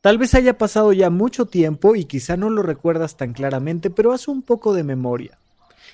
[0.00, 4.12] Tal vez haya pasado ya mucho tiempo y quizá no lo recuerdas tan claramente, pero
[4.12, 5.38] haz un poco de memoria.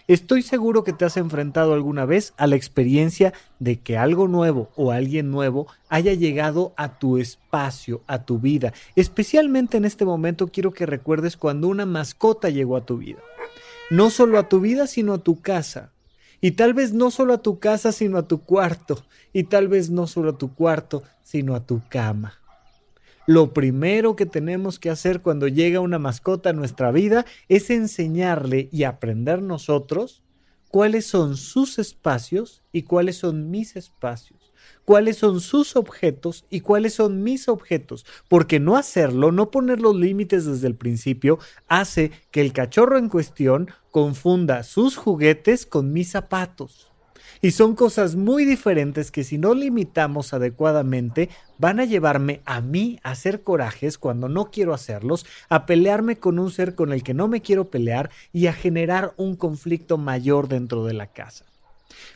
[0.07, 4.69] Estoy seguro que te has enfrentado alguna vez a la experiencia de que algo nuevo
[4.77, 8.75] o alguien nuevo haya llegado a tu espacio, a tu vida.
[8.95, 13.21] Especialmente en este momento quiero que recuerdes cuando una mascota llegó a tu vida.
[13.89, 15.93] No solo a tu vida, sino a tu casa.
[16.43, 19.03] Y tal vez no solo a tu casa, sino a tu cuarto.
[19.33, 22.44] Y tal vez no solo a tu cuarto, sino a tu cama.
[23.27, 28.69] Lo primero que tenemos que hacer cuando llega una mascota a nuestra vida es enseñarle
[28.71, 30.23] y aprender nosotros
[30.69, 34.53] cuáles son sus espacios y cuáles son mis espacios,
[34.85, 39.97] cuáles son sus objetos y cuáles son mis objetos, porque no hacerlo, no poner los
[39.97, 46.11] límites desde el principio, hace que el cachorro en cuestión confunda sus juguetes con mis
[46.11, 46.94] zapatos.
[47.45, 52.99] Y son cosas muy diferentes que si no limitamos adecuadamente van a llevarme a mí
[53.03, 57.13] a hacer corajes cuando no quiero hacerlos, a pelearme con un ser con el que
[57.13, 61.45] no me quiero pelear y a generar un conflicto mayor dentro de la casa.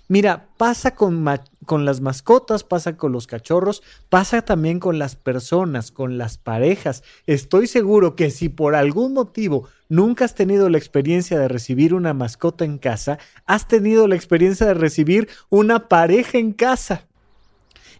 [0.08, 1.24] Mira, pasa con,
[1.66, 7.02] con, las mascotas, pasa con los cachorros, pasa también con las personas, con las parejas.
[7.26, 12.14] Estoy seguro que si por algún motivo nunca has tenido la experiencia de recibir una
[12.14, 17.04] mascota en casa, has tenido la experiencia de recibir una pareja en casa.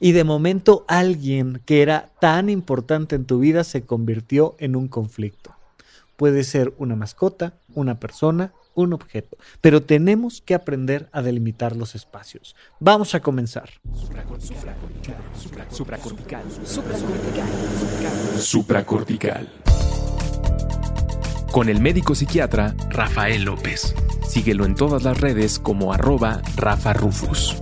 [0.01, 4.89] Y de momento alguien que era tan importante en tu vida se convirtió en un
[4.89, 5.55] conflicto.
[6.17, 11.95] Puede ser una mascota, una persona, un objeto, pero tenemos que aprender a delimitar los
[11.95, 12.55] espacios.
[12.81, 13.71] Vamos a comenzar.
[21.53, 23.95] Con el médico psiquiatra Rafael López.
[24.29, 27.57] Síguelo en todas las redes como arroba Rafa Rufus.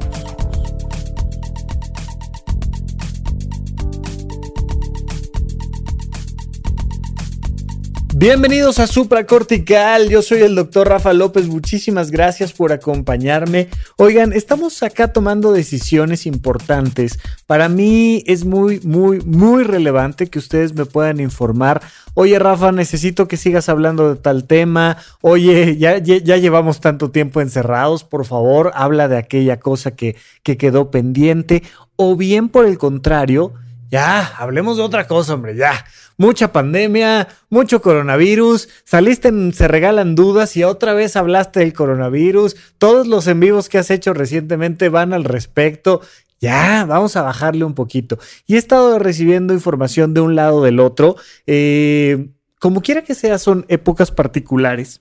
[8.19, 13.69] Bienvenidos a Supracortical, yo soy el doctor Rafa López, muchísimas gracias por acompañarme.
[13.99, 17.19] Oigan, estamos acá tomando decisiones importantes.
[17.47, 21.83] Para mí es muy, muy, muy relevante que ustedes me puedan informar.
[22.15, 24.97] Oye Rafa, necesito que sigas hablando de tal tema.
[25.21, 30.57] Oye, ya, ya, llevamos tanto tiempo encerrados, por favor, habla de aquella cosa que, que
[30.57, 31.65] quedó pendiente.
[31.97, 33.53] O bien por el contrario,
[33.91, 35.85] ya, hablemos de otra cosa, hombre, ya
[36.17, 43.07] mucha pandemia, mucho coronavirus, saliste Se Regalan Dudas y otra vez hablaste del coronavirus, todos
[43.07, 46.01] los en vivos que has hecho recientemente van al respecto.
[46.41, 48.19] Ya, vamos a bajarle un poquito.
[48.47, 51.17] Y he estado recibiendo información de un lado del otro.
[51.47, 52.29] Eh,
[52.59, 55.01] como quiera que sea, son épocas particulares.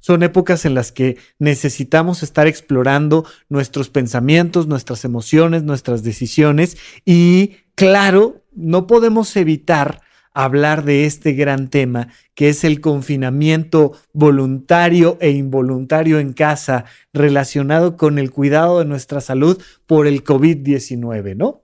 [0.00, 6.76] Son épocas en las que necesitamos estar explorando nuestros pensamientos, nuestras emociones, nuestras decisiones.
[7.04, 10.00] Y claro, no podemos evitar
[10.34, 17.96] hablar de este gran tema que es el confinamiento voluntario e involuntario en casa relacionado
[17.96, 21.62] con el cuidado de nuestra salud por el COVID-19, ¿no?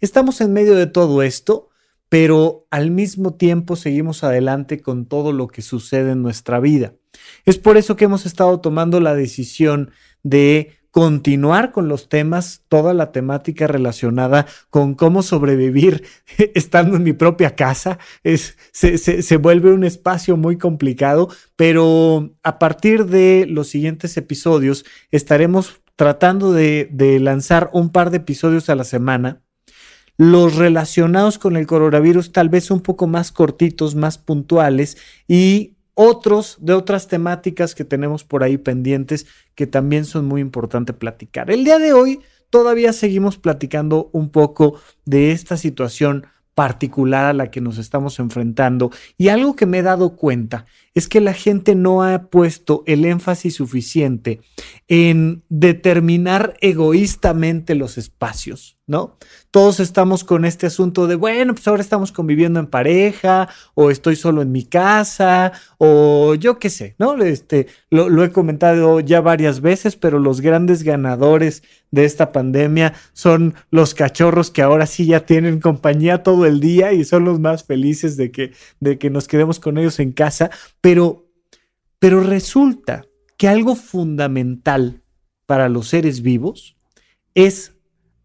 [0.00, 1.70] Estamos en medio de todo esto,
[2.08, 6.94] pero al mismo tiempo seguimos adelante con todo lo que sucede en nuestra vida.
[7.44, 9.90] Es por eso que hemos estado tomando la decisión
[10.22, 16.04] de continuar con los temas, toda la temática relacionada con cómo sobrevivir
[16.54, 17.98] estando en mi propia casa.
[18.22, 25.80] Es, se, vuelve un espacio muy complicado, pero a partir de los siguientes episodios estaremos
[25.96, 29.40] tratando de, de lanzar un par de episodios a la semana
[30.16, 34.96] los relacionados con el coronavirus tal vez un poco más cortitos, más puntuales
[35.26, 40.96] y otros de otras temáticas que tenemos por ahí pendientes que también son muy importantes
[40.96, 41.50] platicar.
[41.50, 47.50] El día de hoy todavía seguimos platicando un poco de esta situación particular a la
[47.50, 51.74] que nos estamos enfrentando y algo que me he dado cuenta es que la gente
[51.74, 54.40] no ha puesto el énfasis suficiente
[54.86, 59.16] en determinar egoístamente los espacios, ¿no?
[59.50, 64.16] Todos estamos con este asunto de, bueno, pues ahora estamos conviviendo en pareja, o estoy
[64.16, 67.16] solo en mi casa, o yo qué sé, ¿no?
[67.22, 72.92] Este, lo, lo he comentado ya varias veces, pero los grandes ganadores de esta pandemia
[73.14, 77.40] son los cachorros que ahora sí ya tienen compañía todo el día y son los
[77.40, 80.50] más felices de que, de que nos quedemos con ellos en casa,
[80.80, 81.26] pero,
[81.98, 83.06] pero resulta
[83.38, 85.02] que algo fundamental
[85.46, 86.76] para los seres vivos
[87.34, 87.73] es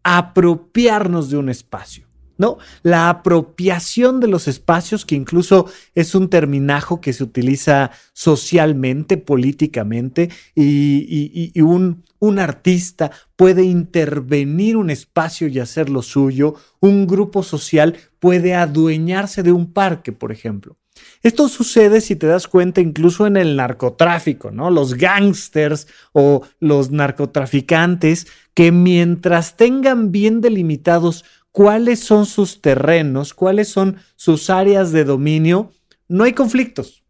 [0.02, 2.10] apropiarnos de un espacio.
[2.40, 2.56] ¿no?
[2.82, 10.30] La apropiación de los espacios, que incluso es un terminajo que se utiliza socialmente, políticamente,
[10.54, 18.54] y, un, un artista puede intervenir un espacio y hacerlo suyo, un grupo social puede
[18.54, 20.79] adueñarse de un parque, por ejemplo.
[21.22, 24.70] Esto sucede, si te das cuenta, incluso en el narcotráfico, ¿no?
[24.70, 33.68] Los gángsters o los narcotraficantes que mientras tengan bien delimitados cuáles son sus terrenos, cuáles
[33.68, 35.72] son sus áreas de dominio,
[36.08, 37.04] no hay conflictos.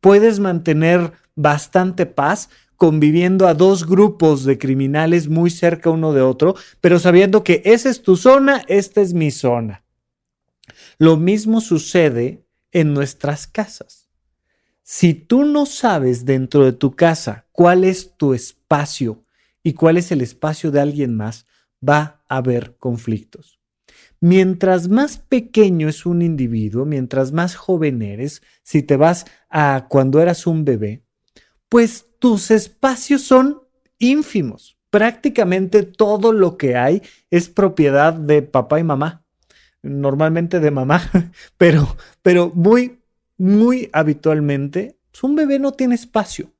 [0.00, 6.54] Puedes mantener bastante paz conviviendo a dos grupos de criminales muy cerca uno de otro,
[6.80, 9.82] pero sabiendo que esa es tu zona, esta es mi zona.
[10.98, 12.45] Lo mismo sucede
[12.76, 14.10] en nuestras casas.
[14.82, 19.24] Si tú no sabes dentro de tu casa cuál es tu espacio
[19.62, 21.46] y cuál es el espacio de alguien más,
[21.82, 23.60] va a haber conflictos.
[24.20, 30.20] Mientras más pequeño es un individuo, mientras más joven eres, si te vas a cuando
[30.20, 31.02] eras un bebé,
[31.70, 33.62] pues tus espacios son
[33.98, 34.76] ínfimos.
[34.90, 37.00] Prácticamente todo lo que hay
[37.30, 39.25] es propiedad de papá y mamá.
[39.88, 41.02] Normalmente de mamá,
[41.58, 43.00] pero, pero muy,
[43.38, 46.52] muy habitualmente, un bebé no tiene espacio.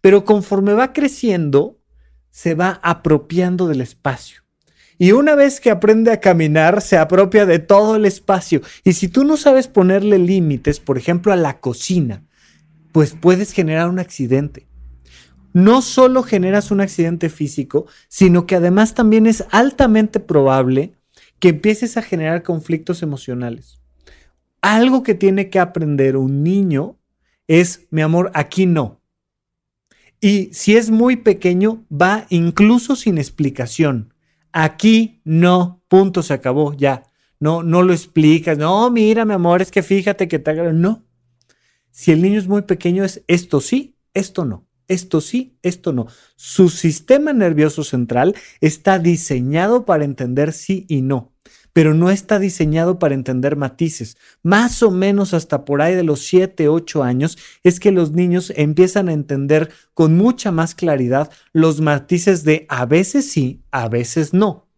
[0.00, 1.78] Pero conforme va creciendo,
[2.30, 4.42] se va apropiando del espacio.
[4.98, 8.60] Y una vez que aprende a caminar, se apropia de todo el espacio.
[8.84, 12.24] Y si tú no sabes ponerle límites, por ejemplo, a la cocina,
[12.92, 14.68] pues puedes generar un accidente.
[15.52, 20.94] No solo generas un accidente físico, sino que además también es altamente probable
[21.42, 23.82] que empieces a generar conflictos emocionales.
[24.60, 27.00] Algo que tiene que aprender un niño
[27.48, 29.02] es, mi amor, aquí no.
[30.20, 34.14] Y si es muy pequeño, va incluso sin explicación.
[34.52, 37.02] Aquí no, punto, se acabó, ya.
[37.40, 38.56] No, no lo explicas.
[38.56, 41.04] No, mira, mi amor, es que fíjate que te No.
[41.90, 44.68] Si el niño es muy pequeño, es esto sí, esto no.
[44.86, 46.06] Esto sí, esto no.
[46.36, 51.31] Su sistema nervioso central está diseñado para entender sí y no
[51.72, 54.16] pero no está diseñado para entender matices.
[54.42, 58.52] Más o menos hasta por ahí de los 7, 8 años es que los niños
[58.56, 64.34] empiezan a entender con mucha más claridad los matices de a veces sí, a veces
[64.34, 64.68] no,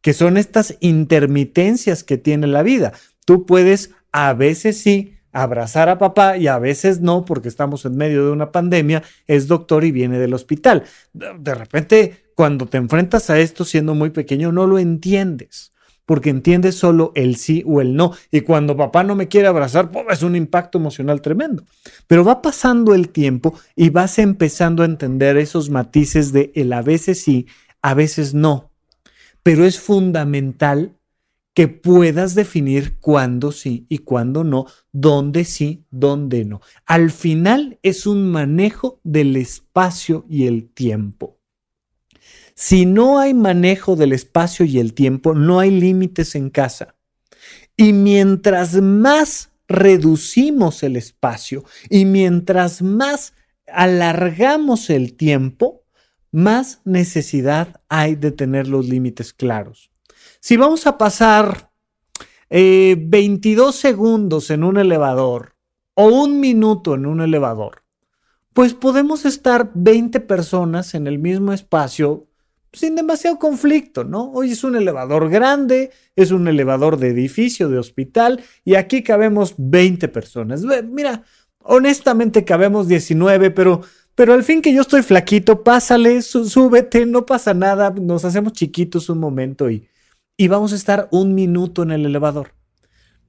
[0.00, 2.92] que son estas intermitencias que tiene la vida.
[3.24, 7.96] Tú puedes a veces sí abrazar a papá y a veces no, porque estamos en
[7.96, 10.84] medio de una pandemia, es doctor y viene del hospital.
[11.14, 15.71] De repente, cuando te enfrentas a esto siendo muy pequeño, no lo entiendes
[16.06, 18.12] porque entiende solo el sí o el no.
[18.30, 21.64] Y cuando papá no me quiere abrazar, pues es un impacto emocional tremendo.
[22.06, 26.82] Pero va pasando el tiempo y vas empezando a entender esos matices de el a
[26.82, 27.46] veces sí,
[27.80, 28.70] a veces no.
[29.42, 30.96] Pero es fundamental
[31.54, 36.60] que puedas definir cuándo sí y cuándo no, dónde sí, dónde no.
[36.86, 41.41] Al final es un manejo del espacio y el tiempo.
[42.54, 46.94] Si no hay manejo del espacio y el tiempo, no hay límites en casa.
[47.76, 53.34] Y mientras más reducimos el espacio y mientras más
[53.66, 55.82] alargamos el tiempo,
[56.30, 59.90] más necesidad hay de tener los límites claros.
[60.40, 61.70] Si vamos a pasar
[62.50, 65.54] 22 eh, segundos en un elevador
[65.94, 67.82] o un minuto en un elevador,
[68.52, 72.26] pues podemos estar 20 personas en el mismo espacio
[72.72, 74.30] sin demasiado conflicto, ¿no?
[74.32, 79.54] Hoy es un elevador grande, es un elevador de edificio, de hospital, y aquí cabemos
[79.58, 80.62] 20 personas.
[80.84, 81.22] Mira,
[81.60, 83.82] honestamente cabemos 19, pero,
[84.14, 89.10] pero al fin que yo estoy flaquito, pásale, súbete, no pasa nada, nos hacemos chiquitos
[89.10, 89.86] un momento y,
[90.36, 92.54] y vamos a estar un minuto en el elevador.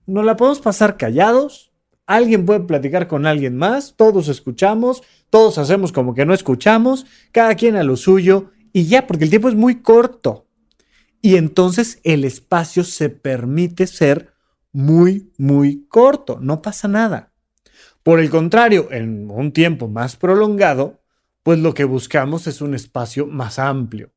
[0.05, 1.73] Nos la podemos pasar callados,
[2.05, 7.55] alguien puede platicar con alguien más, todos escuchamos, todos hacemos como que no escuchamos, cada
[7.55, 10.47] quien a lo suyo y ya, porque el tiempo es muy corto.
[11.21, 14.33] Y entonces el espacio se permite ser
[14.73, 16.39] muy, muy corto.
[16.41, 17.31] No pasa nada.
[18.01, 20.99] Por el contrario, en un tiempo más prolongado,
[21.43, 24.11] pues lo que buscamos es un espacio más amplio.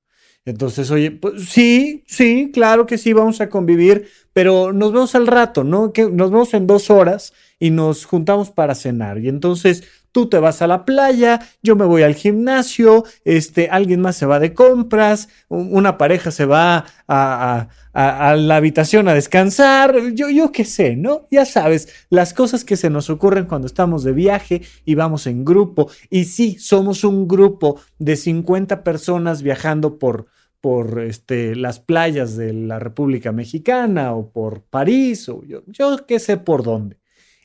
[0.45, 5.27] Entonces, oye, pues sí, sí, claro que sí, vamos a convivir, pero nos vemos al
[5.27, 5.93] rato, ¿no?
[5.93, 9.19] Que nos vemos en dos horas y nos juntamos para cenar.
[9.19, 9.85] Y entonces
[10.17, 14.25] tú te vas a la playa, yo me voy al gimnasio, este, alguien más se
[14.25, 20.65] va de compras, una pareja se va a, la habitación a descansar, yo, yo qué
[20.65, 21.27] sé, ¿no?
[21.31, 25.45] Ya sabes, las cosas que se nos ocurren cuando estamos de viaje y vamos en
[25.45, 25.91] grupo.
[26.09, 30.29] Y sí, somos un grupo de 50 personas viajando por,
[30.63, 36.19] por este, las playas de la República Mexicana o por París o yo, yo qué
[36.19, 36.97] sé por dónde.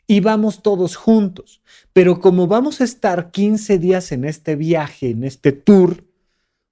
[0.07, 1.61] Y vamos todos juntos.
[1.93, 6.03] Pero como vamos a estar 15 días en este viaje, en este tour,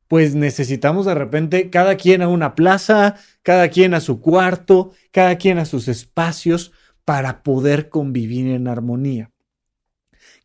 [0.09, 5.37] pues necesitamos de repente cada quien a una plaza, cada quien a su cuarto, cada
[5.37, 6.71] quien a sus espacios
[7.05, 9.31] para poder convivir en armonía.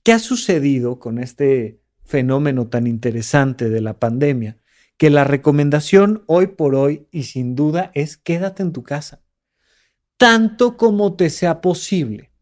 [0.02, 4.58] ¿Qué ha sucedido con este fenómeno tan interesante de la pandemia?
[4.98, 9.22] Que la recomendación hoy por hoy y sin duda es quédate en tu casa,
[10.18, 12.33] tanto como te sea posible.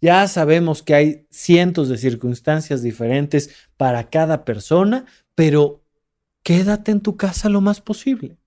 [0.00, 5.82] Ya sabemos que hay cientos de circunstancias diferentes para cada persona, pero
[6.42, 8.38] quédate en tu casa lo más posible.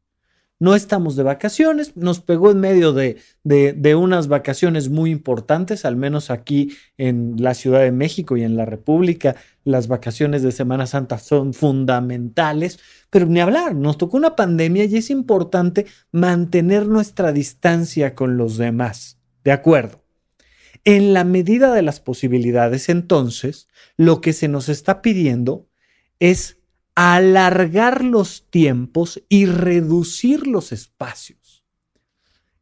[0.61, 5.95] No estamos de vacaciones, nos pegó en medio de, de, unas vacaciones muy importantes, al
[5.95, 10.85] menos aquí en la Ciudad de México y en la República, las vacaciones de Semana
[10.85, 12.79] Santa son fundamentales,
[13.09, 18.57] pero ni hablar, nos tocó una pandemia y es importante mantener nuestra distancia con los
[18.57, 19.17] demás.
[19.43, 20.00] De acuerdo.
[20.83, 25.67] En la medida de las posibilidades, entonces, lo que se nos está pidiendo
[26.19, 26.57] es
[26.95, 31.63] alargar los tiempos y reducir los espacios.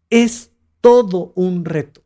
[0.09, 2.03] Es todo un reto.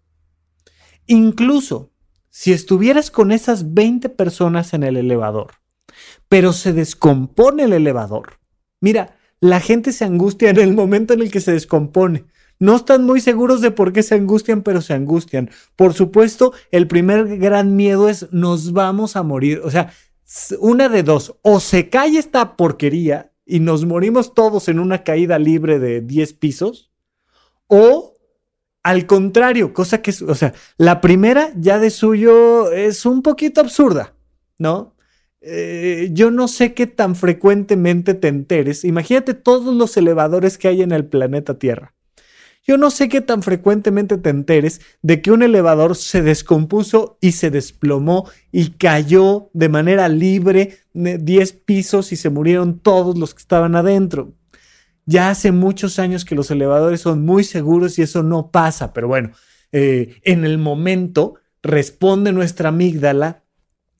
[1.05, 1.91] Incluso
[2.29, 5.55] si estuvieras con esas 20 personas en el elevador,
[6.29, 8.39] pero se descompone el elevador.
[8.81, 12.25] Mira, la gente se angustia en el momento en el que se descompone.
[12.63, 15.49] No están muy seguros de por qué se angustian, pero se angustian.
[15.75, 19.59] Por supuesto, el primer gran miedo es nos vamos a morir.
[19.65, 19.91] O sea,
[20.59, 25.39] una de dos, o se cae esta porquería y nos morimos todos en una caída
[25.39, 26.89] libre de 10 pisos,
[27.67, 28.15] o
[28.81, 34.15] al contrario, cosa que, o sea, la primera ya de suyo es un poquito absurda,
[34.57, 34.95] ¿no?
[35.41, 38.85] Eh, yo no sé qué tan frecuentemente te enteres.
[38.85, 41.93] Imagínate todos los elevadores que hay en el planeta Tierra.
[42.65, 47.33] Yo no sé qué tan frecuentemente te enteres de que un elevador se descompuso y
[47.33, 53.41] se desplomó y cayó de manera libre 10 pisos y se murieron todos los que
[53.41, 54.33] estaban adentro.
[55.05, 59.09] Ya hace muchos años que los elevadores son muy seguros y eso no pasa, pero
[59.09, 59.31] bueno,
[59.73, 63.42] eh, en el momento responde nuestra amígdala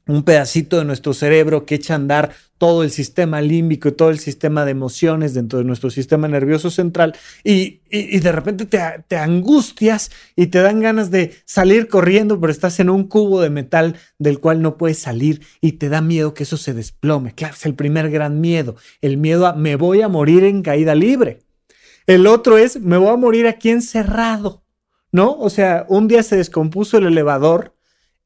[0.08, 4.10] un pedacito de nuestro cerebro que echa a andar todo el sistema límbico y todo
[4.10, 9.18] el sistema de emociones dentro de nuestro sistema nervioso central y, de repente te, te,
[9.18, 13.96] angustias y te dan ganas de salir corriendo, pero estás en un cubo de metal
[14.18, 17.34] del cual no puedes salir y te da miedo que eso se desplome.
[17.34, 20.96] Claro, es el primer gran miedo, el miedo a me voy a morir en caída
[20.96, 21.40] libre.
[22.08, 24.64] El otro es me voy a morir aquí encerrado,
[25.12, 25.38] ¿no?
[25.38, 27.76] O sea, un día se descompuso el elevador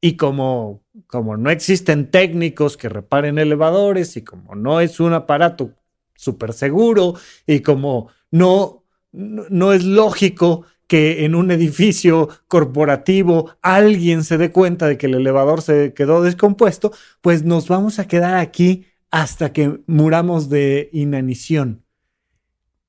[0.00, 5.74] y como, como no existen técnicos que reparen elevadores y como no es un aparato
[6.14, 7.14] súper seguro
[7.46, 14.86] y como no, no es lógico que en un edificio corporativo alguien se dé cuenta
[14.86, 19.80] de que el elevador se quedó descompuesto, pues nos vamos a quedar aquí hasta que
[19.86, 21.84] muramos de inanición.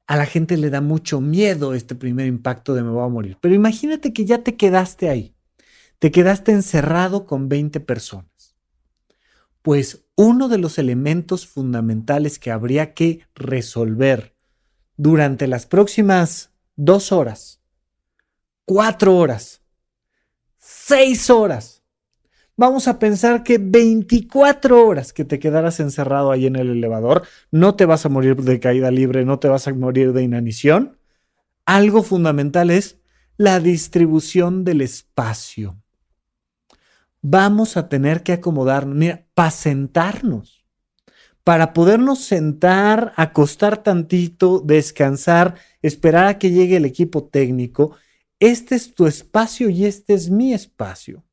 [0.07, 3.37] A la gente le da mucho miedo este primer impacto de me voy a morir.
[3.39, 5.35] Pero imagínate que ya te quedaste ahí
[5.99, 8.55] te quedaste encerrado con 20 personas.
[9.61, 14.33] Pues uno de los elementos fundamentales que habría que resolver
[14.95, 17.61] durante las próximas dos horas,
[18.63, 19.61] cuatro horas,
[20.57, 21.83] seis horas,
[22.55, 27.75] vamos a pensar que 24 horas que te quedaras encerrado ahí en el elevador, no
[27.75, 30.97] te vas a morir de caída libre, no te vas a morir de inanición.
[31.65, 32.99] Algo fundamental es
[33.35, 35.77] la distribución del espacio
[37.21, 40.65] vamos a tener que acomodarnos, mira, para sentarnos,
[41.43, 47.95] para podernos sentar, acostar tantito, descansar, esperar a que llegue el equipo técnico.
[48.39, 51.23] Este es tu espacio y este es mi espacio.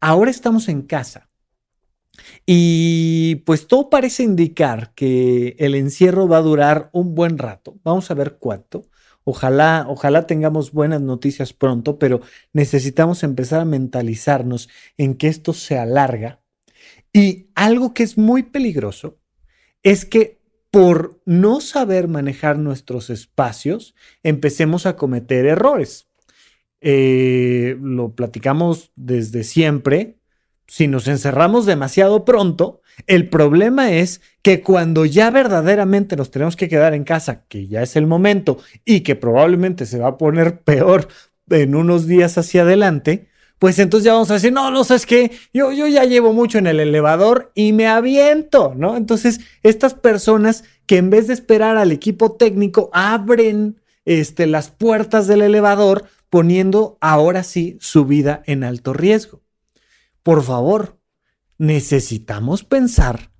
[0.00, 1.28] Ahora estamos en casa.
[2.44, 7.78] Y pues todo parece indicar que el encierro va a durar un buen rato.
[7.84, 8.84] Vamos a ver cuánto.
[9.24, 12.20] Ojalá, ojalá tengamos buenas noticias pronto, pero
[12.52, 16.40] necesitamos empezar a mentalizarnos en que esto se alarga.
[17.12, 19.18] Y algo que es muy peligroso
[19.82, 26.08] es que por no saber manejar nuestros espacios, empecemos a cometer errores.
[26.80, 30.21] Eh, lo platicamos desde siempre.
[30.66, 36.68] Si nos encerramos demasiado pronto, el problema es que cuando ya verdaderamente nos tenemos que
[36.68, 40.60] quedar en casa, que ya es el momento y que probablemente se va a poner
[40.60, 41.08] peor
[41.50, 43.28] en unos días hacia adelante,
[43.58, 46.58] pues entonces ya vamos a decir, no, no sabes qué, yo, yo ya llevo mucho
[46.58, 48.96] en el elevador y me aviento, ¿no?
[48.96, 55.28] Entonces, estas personas que en vez de esperar al equipo técnico, abren este, las puertas
[55.28, 59.42] del elevador, poniendo ahora sí su vida en alto riesgo.
[60.22, 60.98] Por favor,
[61.58, 63.32] necesitamos pensar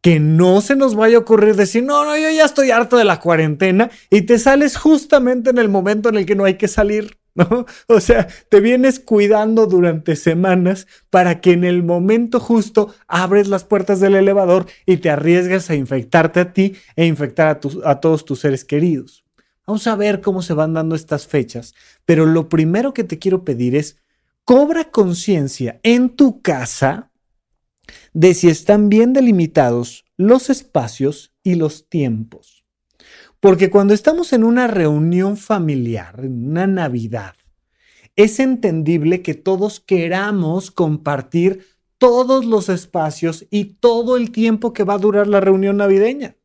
[0.00, 3.04] que no se nos vaya a ocurrir decir, no, no, yo ya estoy harto de
[3.04, 6.68] la cuarentena y te sales justamente en el momento en el que no hay que
[6.68, 7.66] salir, ¿no?
[7.88, 13.64] O sea, te vienes cuidando durante semanas para que en el momento justo abres las
[13.64, 18.24] puertas del elevador y te arriesgas a infectarte a ti e infectar a, a todos
[18.24, 19.24] tus seres queridos.
[19.66, 21.74] Vamos a ver cómo se van dando estas fechas,
[22.06, 23.98] pero lo primero que te quiero pedir es,
[24.48, 27.12] cobra conciencia en tu casa
[28.14, 32.64] de si están bien delimitados los espacios y los tiempos.
[33.40, 37.34] Porque cuando estamos en una reunión familiar, en una Navidad,
[38.16, 41.66] es entendible que todos queramos compartir
[41.98, 46.37] todos los espacios y todo el tiempo que va a durar la reunión navideña.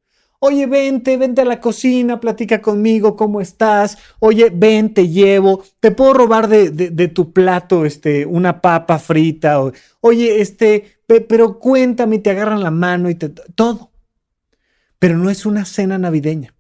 [0.46, 3.98] Oye, vente, vente a la cocina, platica conmigo, ¿cómo estás?
[4.20, 9.62] Oye, ven, te llevo, te puedo robar de, tu plato este, una papa frita.
[10.02, 13.30] Oye, este, pero cuéntame, te agarran la mano y te...
[13.30, 13.92] Todo.
[15.00, 16.54] Pero no es una cena navideña.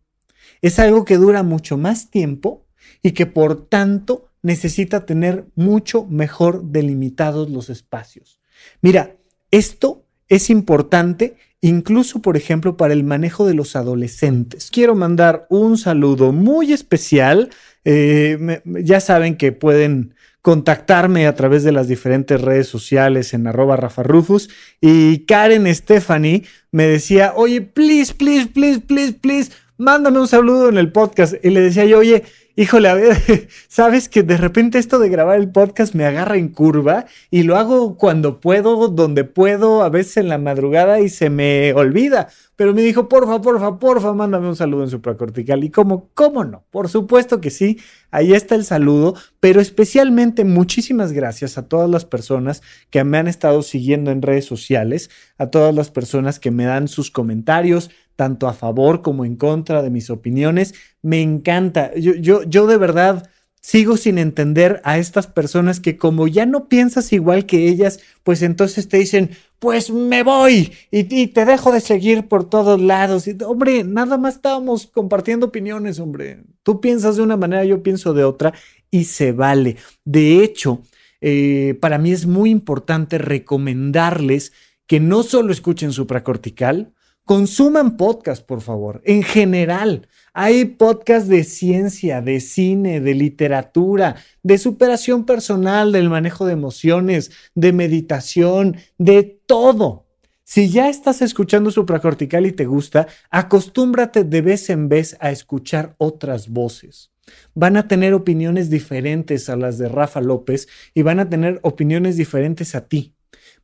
[0.62, 2.66] Es algo que dura mucho más tiempo
[3.02, 8.40] y que por tanto necesita tener mucho mejor delimitados los espacios.
[8.80, 9.18] Mira,
[9.52, 14.70] esto es importante incluso por ejemplo para el manejo de los adolescentes.
[14.70, 17.51] Quiero mandar un saludo muy especial.
[17.86, 23.77] Eh, ya saben que pueden contactarme a través de las diferentes redes sociales en arroba
[23.77, 24.50] Rafa Rufus.
[24.82, 30.77] Y Karen Stephanie me decía, oye, please, please, please, please, please, mándame un saludo en
[30.77, 31.34] el podcast.
[31.41, 32.24] Y le decía yo, oye,
[32.56, 36.50] híjole, a ver, sabes que de repente esto de grabar el podcast me agarra en
[36.50, 41.30] curva y lo hago cuando puedo, donde puedo, a veces en la madrugada y se
[41.30, 42.30] me olvida.
[42.56, 45.64] Pero me dijo, porfa, porfa, porfa, mándame un saludo en supracortical.
[45.64, 46.64] Y como, ¿cómo no?
[46.70, 47.80] Por supuesto que sí,
[48.12, 53.28] ahí está el saludo, pero especialmente muchísimas gracias a todas las personas que me han
[53.28, 58.48] estado siguiendo en redes sociales, a todas las personas que me dan sus comentarios, tanto
[58.48, 60.74] a favor como en contra de mis opiniones.
[61.01, 61.93] Me encanta.
[61.96, 63.29] Yo, yo, yo de verdad
[63.63, 68.41] sigo sin entender a estas personas que como ya no piensas igual que ellas, pues
[68.41, 73.26] entonces te dicen, pues me voy y, te dejo de seguir por todos lados.
[73.28, 76.43] Y, hombre, nada más estábamos compartiendo opiniones, hombre.
[76.63, 78.54] Tú piensas de una manera, yo pienso de otra
[78.91, 79.78] y se vale.
[80.04, 80.82] De hecho,
[81.21, 84.52] eh, para mí es muy importante recomendarles
[84.88, 86.91] que no solo escuchen supracortical,
[87.26, 90.10] Consuman podcast, por favor, en general.
[90.34, 97.32] Hay podcast de ciencia, de cine, de literatura, de superación personal, del manejo de emociones,
[97.56, 100.06] de meditación, de todo.
[100.44, 105.96] Si ya estás escuchando supracortical y te gusta, acostúmbrate de vez en vez a escuchar
[106.00, 107.14] otras voces.
[107.56, 112.18] Van a tener opiniones diferentes a las de Rafa López y van a tener opiniones
[112.18, 113.12] diferentes a ti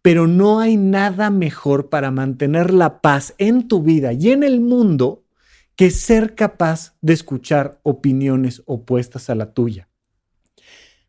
[0.02, 4.62] pero no hay nada mejor para mantener la paz en tu vida y en el
[4.62, 5.24] mundo
[5.76, 9.88] que ser capaz de escuchar opiniones opuestas a la tuya.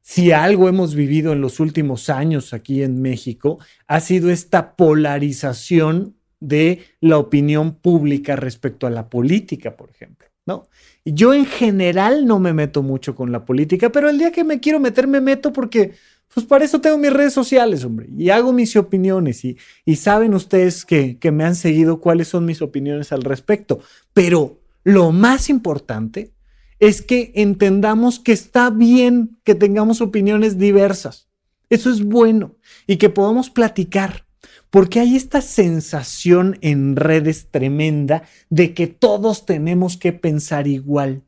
[0.00, 6.16] Si algo hemos vivido en los últimos años aquí en México, ha sido esta polarización
[6.40, 10.28] de la opinión pública respecto a la política, por ejemplo.
[10.46, 10.68] ¿no?
[11.04, 14.58] Yo en general no me meto mucho con la política, pero el día que me
[14.58, 15.92] quiero meter me meto porque
[16.32, 19.56] pues para eso tengo mis redes sociales, hombre, y hago mis opiniones y,
[19.96, 23.80] saben ustedes que, que me han seguido cuáles son mis opiniones al respecto.
[24.12, 26.32] Pero lo más importante
[26.78, 31.28] es que entendamos que está bien que tengamos opiniones diversas.
[31.68, 34.24] Eso es bueno y que podamos platicar,
[34.70, 41.24] porque hay esta sensación en redes tremenda de que todos tenemos que pensar igual.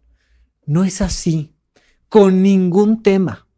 [0.65, 1.55] No es así,
[2.09, 3.49] con ningún tema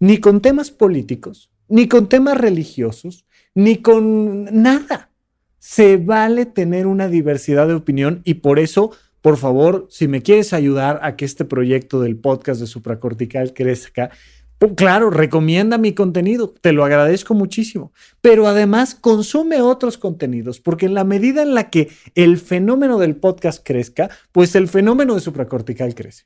[0.00, 5.10] ni con temas políticos, ni con temas religiosos, ni con nada.
[5.58, 10.52] Se vale tener una diversidad de opinión y por eso, por favor, si me quieres
[10.52, 14.10] ayudar a que este proyecto del podcast de supracortical crezca,
[14.76, 20.94] claro, recomienda mi contenido, te lo agradezco muchísimo, pero además consume otros contenidos, porque en
[20.94, 25.94] la medida en la que el fenómeno del podcast crezca, pues el fenómeno de supracortical
[25.94, 26.24] crece.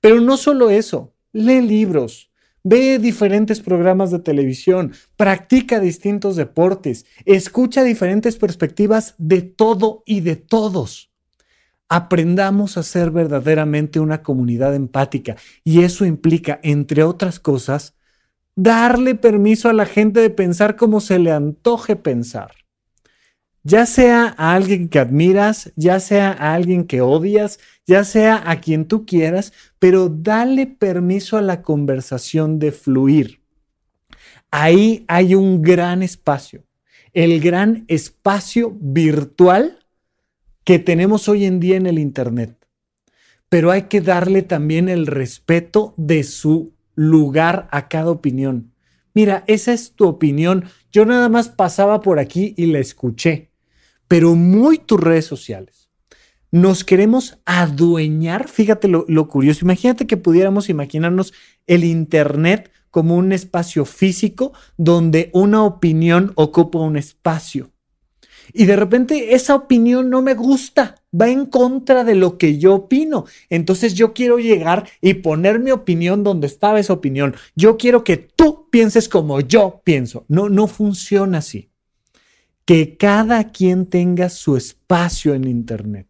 [0.00, 2.30] Pero no solo eso, lee libros,
[2.68, 10.34] Ve diferentes programas de televisión, practica distintos deportes, escucha diferentes perspectivas de todo y de
[10.34, 11.12] todos.
[11.88, 17.94] Aprendamos a ser verdaderamente una comunidad empática y eso implica, entre otras cosas,
[18.56, 22.65] darle permiso a la gente de pensar como se le antoje pensar.
[23.68, 28.60] Ya sea a alguien que admiras, ya sea a alguien que odias, ya sea a
[28.60, 33.40] quien tú quieras, pero dale permiso a la conversación de fluir.
[34.52, 36.62] Ahí hay un gran espacio,
[37.12, 39.80] el gran espacio virtual
[40.62, 42.68] que tenemos hoy en día en el Internet.
[43.48, 48.70] Pero hay que darle también el respeto de su lugar a cada opinión.
[49.12, 50.66] Mira, esa es tu opinión.
[50.92, 53.50] Yo nada más pasaba por aquí y la escuché,
[54.08, 55.90] pero muy tus redes sociales.
[56.50, 61.32] Nos queremos adueñar, fíjate lo, curioso, imagínate que pudiéramos imaginarnos
[61.66, 67.72] el Internet como un espacio físico donde una opinión ocupa un espacio.
[68.52, 72.74] Y de repente esa opinión no me gusta, va en contra de lo que yo
[72.74, 73.26] opino.
[73.50, 77.34] Entonces yo quiero llegar y poner mi opinión donde estaba esa opinión.
[77.56, 80.24] Yo quiero que tú pienses como yo pienso.
[80.28, 81.70] No, no funciona así.
[82.66, 86.08] Que cada quien tenga su espacio en Internet.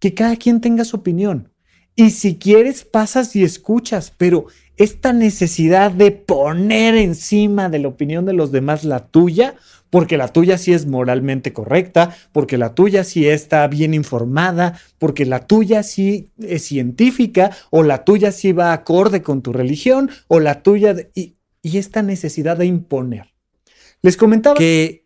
[0.00, 1.52] Que cada quien tenga su opinión.
[1.94, 8.24] Y si quieres, pasas y escuchas, pero esta necesidad de poner encima de la opinión
[8.24, 9.54] de los demás la tuya,
[9.90, 15.26] porque la tuya sí es moralmente correcta, porque la tuya sí está bien informada, porque
[15.26, 20.40] la tuya sí es científica, o la tuya sí va acorde con tu religión, o
[20.40, 20.96] la tuya...
[21.14, 23.34] y, esta necesidad de imponer.
[24.00, 25.01] Les comentaba que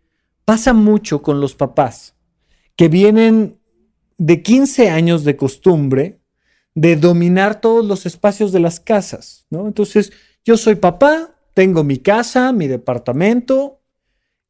[0.47, 2.15] pasa mucho con los papás,
[2.77, 3.59] que vienen
[4.17, 6.21] de 15 años de costumbre
[6.75, 9.67] de dominar todos los espacios de las casas, ¿no?
[9.67, 10.13] Entonces,
[10.45, 13.81] yo soy papá, tengo mi casa, mi departamento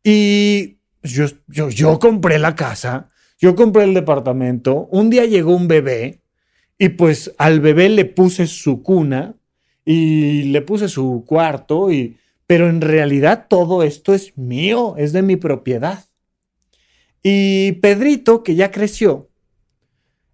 [0.04, 5.66] y yo, yo, yo compré la casa, yo compré el departamento, un día llegó un
[5.66, 6.20] bebé
[6.78, 9.37] y pues al bebé le puse su cuna
[9.85, 15.22] y le puse su cuarto y pero en realidad todo esto es mío, es de
[15.22, 16.04] mi propiedad.
[17.22, 19.28] Y Pedrito, que ya creció,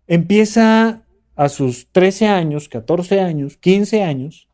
[0.06, 4.48] empieza a sus 13 años, 14 años, 15 años,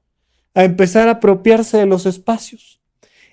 [0.54, 2.80] a empezar a apropiarse de los espacios.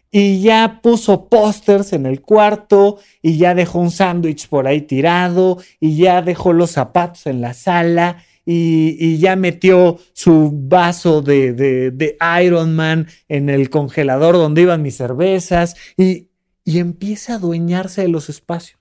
[0.10, 5.60] Y ya puso pósters en el cuarto, y ya dejó un sándwich por ahí tirado,
[5.80, 12.18] y ya dejó los zapatos en la sala, y, ya metió su vaso de, de,
[12.44, 16.30] Iron Man en el congelador donde iban mis cervezas, y,
[16.64, 18.80] y empieza a adueñarse de los espacios.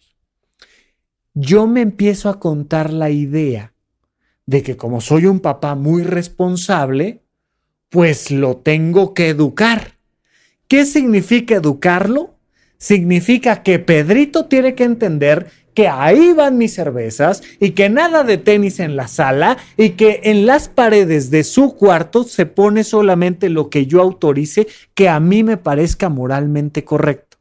[1.33, 3.74] Yo me empiezo a contar la idea
[4.46, 7.22] de que como soy un papá muy responsable,
[7.88, 9.98] pues lo tengo que educar.
[10.68, 12.35] ¿Qué significa educarlo?
[12.77, 18.38] Significa que Pedrito tiene que entender que ahí van mis cervezas y que nada de
[18.38, 23.48] tenis en la sala y que en las paredes de su cuarto se pone solamente
[23.48, 27.38] lo que yo autorice que a mí me parezca moralmente correcto.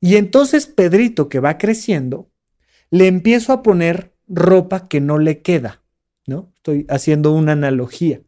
[0.00, 2.28] Y entonces Pedrito que va creciendo,
[2.90, 5.82] le empiezo a poner ropa que no le queda.
[6.26, 6.52] ¿no?
[6.56, 8.20] Estoy haciendo una analogía.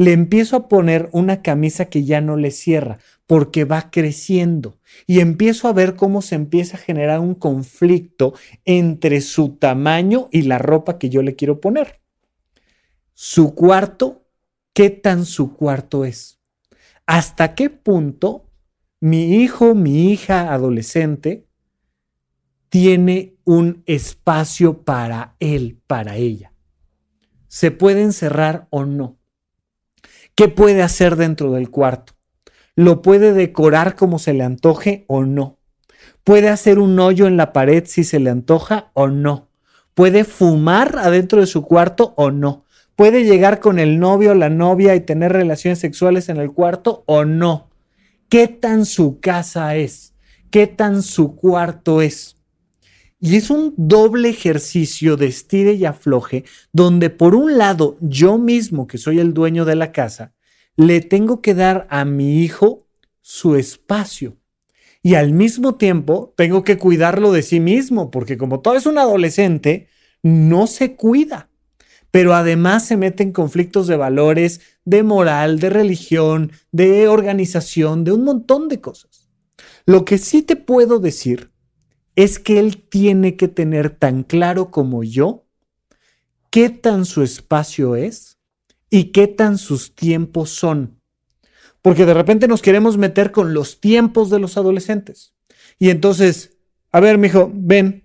[0.00, 5.20] Le empiezo a poner una camisa que ya no le cierra porque va creciendo y
[5.20, 8.32] empiezo a ver cómo se empieza a generar un conflicto
[8.64, 12.00] entre su tamaño y la ropa que yo le quiero poner.
[13.12, 14.24] Su cuarto,
[14.72, 16.40] ¿qué tan su cuarto es?
[17.04, 18.46] ¿Hasta qué punto
[19.00, 21.46] mi hijo, mi hija adolescente
[22.70, 26.50] tiene un espacio para él, para ella?
[27.50, 29.19] se puede encerrar o no.
[30.40, 32.14] ¿Qué puede hacer dentro del cuarto?
[32.74, 35.58] ¿Lo puede decorar como se le antoje o no?
[36.24, 39.50] ¿Puede hacer un hoyo en la pared si se le antoja o no?
[39.92, 42.64] ¿Puede fumar adentro de su cuarto o no?
[42.96, 47.04] ¿Puede llegar con el novio o la novia y tener relaciones sexuales en el cuarto
[47.04, 47.68] o no?
[48.30, 50.14] ¿Qué tan su casa es?
[50.50, 52.39] ¿Qué tan su cuarto es?
[53.20, 58.86] Y es un doble ejercicio de estire y afloje, donde por un lado yo mismo,
[58.86, 60.32] que soy el dueño de la casa,
[60.74, 62.86] le tengo que dar a mi hijo
[63.20, 64.38] su espacio.
[65.02, 68.96] Y al mismo tiempo tengo que cuidarlo de sí mismo, porque como todo es un
[68.96, 69.88] adolescente,
[70.22, 71.50] no se cuida.
[72.10, 78.12] Pero además se mete en conflictos de valores, de moral, de religión, de organización, de
[78.12, 79.28] un montón de cosas.
[79.84, 81.50] Lo que sí te puedo decir
[82.22, 85.46] es que él tiene que tener tan claro como yo
[86.50, 88.38] qué tan su espacio es
[88.90, 91.00] y qué tan sus tiempos son.
[91.80, 95.32] Porque de repente nos queremos meter con los tiempos de los adolescentes.
[95.78, 96.58] Y entonces,
[96.92, 98.04] a ver, mijo, ven,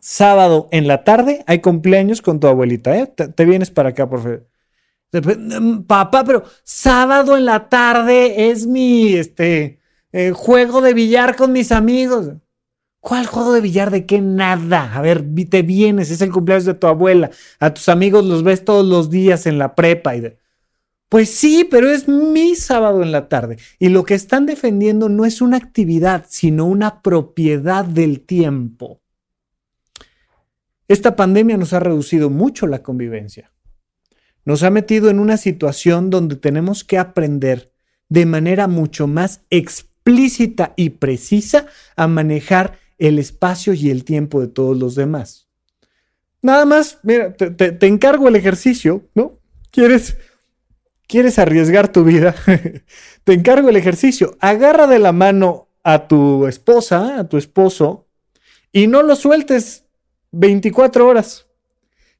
[0.00, 3.06] sábado en la tarde hay cumpleaños con tu abuelita, ¿eh?
[3.06, 4.48] Te, vienes para acá, por favor.
[5.12, 9.80] Mm, papá, pero sábado en la tarde es mi este,
[10.12, 12.30] eh, juego de billar con mis amigos.
[13.04, 13.90] ¿Cuál juego de billar?
[13.90, 14.22] ¿De qué?
[14.22, 14.94] Nada.
[14.94, 17.30] A ver, te vienes, es el cumpleaños de tu abuela.
[17.60, 20.14] A tus amigos los ves todos los días en la prepa.
[21.10, 23.58] Pues sí, pero es mi sábado en la tarde.
[23.78, 29.02] Y lo que están defendiendo no es una actividad, sino una propiedad del tiempo.
[30.88, 33.52] Esta pandemia nos ha reducido mucho la convivencia
[34.44, 37.72] nos ha metido en una situación donde tenemos que aprender
[38.08, 44.48] de manera mucho más explícita y precisa a manejar el espacio y el tiempo de
[44.48, 45.48] todos los demás.
[46.42, 49.38] Nada más, mira, te, encargo el ejercicio, ¿no?
[49.70, 50.16] ¿Quieres,
[51.06, 52.34] quieres arriesgar tu vida?
[53.24, 54.36] te encargo el ejercicio.
[54.40, 58.06] Agarra de la mano a tu esposa, a tu esposo,
[58.72, 59.84] y no lo sueltes
[60.32, 61.46] 24 horas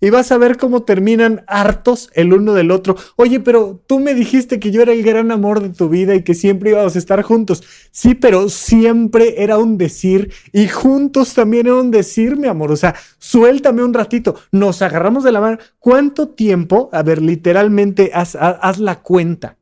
[0.00, 2.96] y vas a ver cómo terminan hartos el uno del otro.
[3.16, 6.22] Oye, pero tú me dijiste que yo era el gran amor de tu vida y
[6.22, 7.62] que siempre íbamos a estar juntos.
[7.90, 12.72] Sí, pero siempre era un decir y juntos también era un decir, mi amor.
[12.72, 14.34] O sea, suéltame un ratito.
[14.52, 15.58] Nos agarramos de la mano.
[15.78, 16.90] ¿Cuánto tiempo?
[16.92, 18.34] A ver, literalmente, haz,
[18.78, 19.56] la cuenta.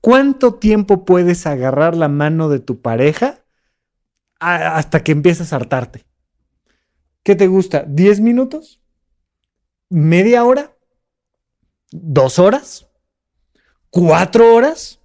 [0.00, 3.40] ¿Cuánto tiempo puedes agarrar la mano de tu pareja
[4.38, 6.04] hasta que empiezas a hartarte?
[7.22, 7.86] ¿Qué te gusta?
[7.86, 8.83] ¿10 minutos?
[9.94, 10.72] Media hora,
[11.92, 12.88] dos horas,
[13.90, 14.98] cuatro horas,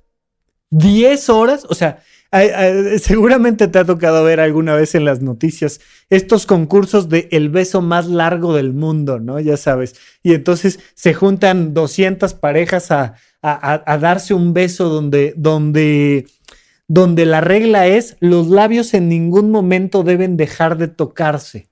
[0.71, 1.67] diez horas.
[1.69, 2.01] O sea,
[2.99, 7.83] seguramente te ha tocado ver alguna vez en las noticias estos concursos de el beso
[7.83, 9.39] más largo del mundo, ¿no?
[9.39, 9.93] Ya sabes.
[10.23, 16.25] Y entonces se juntan 200 parejas a, darse un beso donde, donde,
[16.87, 21.69] donde la regla es los labios en ningún momento deben dejar de tocarse.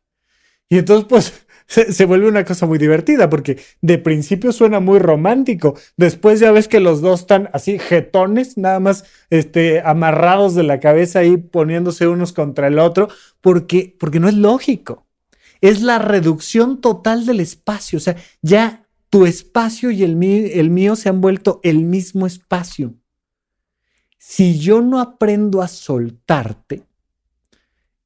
[0.69, 5.75] Y entonces, pues, se, vuelve una cosa muy divertida porque de principio suena muy romántico.
[5.97, 10.79] Después ya ves que los dos están así jetones, nada más este, amarrados de la
[10.79, 13.09] cabeza y poniéndose unos contra el otro,
[13.41, 15.05] porque, porque no es lógico.
[15.59, 17.97] Es la reducción total del espacio.
[17.97, 22.93] O sea, ya tu espacio y el el mío se han vuelto el mismo espacio.
[24.17, 26.83] Si yo no aprendo a soltarte,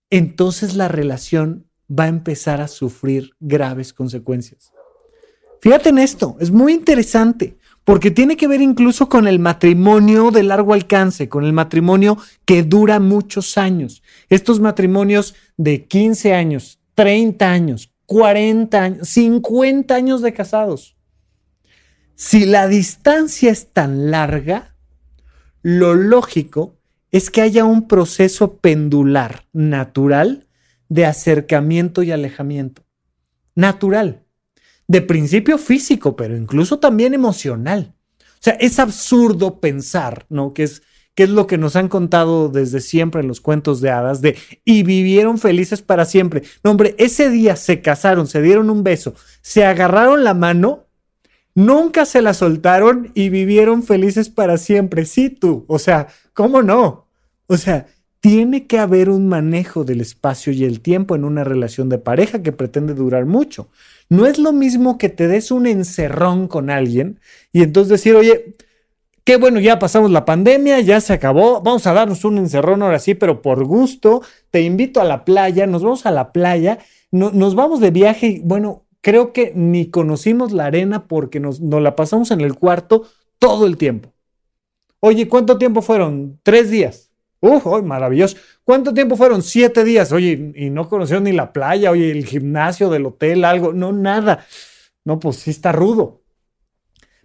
[0.09, 4.71] entonces la relación va a empezar a sufrir graves consecuencias.
[5.61, 10.43] Fíjate en esto, es muy interesante, porque tiene que ver incluso con el matrimonio de
[10.43, 14.01] largo alcance, con el matrimonio que dura muchos años.
[14.29, 20.95] Estos matrimonios de 15 años, 30 años, 40 años, 50 años de casados.
[22.15, 24.75] Si la distancia es tan larga,
[25.61, 26.77] lo lógico
[27.11, 30.47] es que haya un proceso pendular natural
[30.91, 32.83] de acercamiento y alejamiento.
[33.55, 34.25] Natural.
[34.89, 37.95] De principio físico, pero incluso también emocional.
[38.19, 40.53] O sea, es absurdo pensar, ¿no?
[40.53, 40.81] Que es,
[41.15, 44.37] que es lo que nos han contado desde siempre en los cuentos de hadas, de
[44.65, 46.43] y vivieron felices para siempre.
[46.61, 50.87] No, hombre, ese día se casaron, se dieron un beso, se agarraron la mano,
[51.55, 55.05] nunca se la soltaron y vivieron felices para siempre.
[55.05, 55.63] Sí, tú.
[55.69, 57.07] O sea, ¿cómo no?
[57.47, 57.87] O sea,
[58.21, 62.43] tiene que haber un manejo del espacio y el tiempo en una relación de pareja
[62.43, 63.67] que pretende durar mucho.
[64.09, 67.19] No es lo mismo que te des un encerrón con alguien
[67.51, 68.55] y entonces decir, oye,
[69.23, 72.99] qué bueno, ya pasamos la pandemia, ya se acabó, vamos a darnos un encerrón ahora
[72.99, 76.77] sí, pero por gusto, te invito a la playa, nos vamos a la playa,
[77.09, 81.81] nos vamos de viaje y bueno, creo que ni conocimos la arena porque nos, nos
[81.81, 83.07] la pasamos en el cuarto
[83.39, 84.13] todo el tiempo.
[84.99, 86.39] Oye, ¿cuánto tiempo fueron?
[86.43, 87.10] Tres días.
[87.41, 88.37] Uf, maravilloso.
[88.63, 89.41] ¿Cuánto tiempo fueron?
[89.41, 90.11] Siete días.
[90.11, 93.73] Oye, y no conocieron ni la playa, oye, el gimnasio del hotel, algo.
[93.73, 94.45] No, nada.
[95.03, 96.21] No, pues sí está rudo.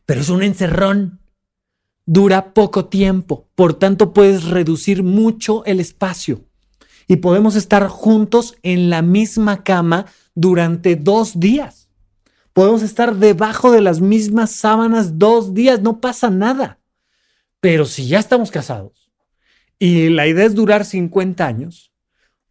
[0.06, 1.20] Pero es un encerrón.
[2.06, 3.50] Dura poco tiempo.
[3.54, 6.46] Por tanto, puedes reducir mucho el espacio.
[7.06, 11.90] Y podemos estar juntos en la misma cama durante dos días.
[12.54, 15.82] Podemos estar debajo de las mismas sábanas dos días.
[15.82, 16.78] No pasa nada.
[17.60, 19.05] Pero si ya estamos casados
[19.78, 21.92] y la idea es durar 50 años,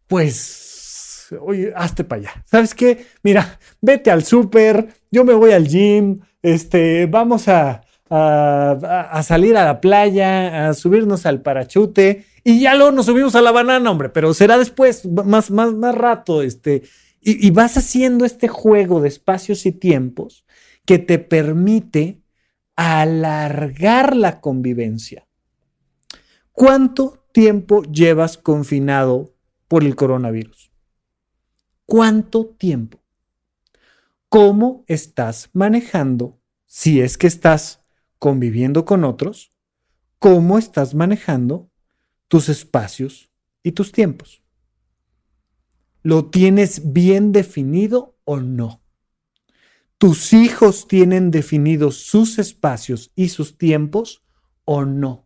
[0.06, 2.44] pues, oye, hazte para allá.
[2.46, 3.06] ¿Sabes qué?
[3.22, 9.64] Mira, vete al súper, yo me voy al gym, este, vamos a, a, salir a
[9.64, 14.08] la playa, a subirnos al parachute y ya luego nos subimos a la banana, hombre,
[14.08, 16.82] pero será después, más, más, más rato, este,
[17.20, 20.44] y, y vas haciendo este juego de espacios y tiempos
[20.84, 22.22] que te permite
[22.76, 25.25] alargar la convivencia.
[26.58, 29.34] ¿Cuánto tiempo llevas confinado
[29.68, 30.72] por el coronavirus?
[31.84, 33.02] ¿Cuánto tiempo?
[34.30, 37.84] ¿Cómo estás manejando, si es que estás
[38.18, 39.52] conviviendo con otros,
[40.18, 41.70] cómo estás manejando
[42.26, 43.30] tus espacios
[43.62, 44.42] y tus tiempos.
[46.02, 48.82] ¿Lo tienes bien definido o no?
[49.98, 54.24] ¿Tus hijos tienen definidos sus espacios y sus tiempos
[54.64, 55.25] o no?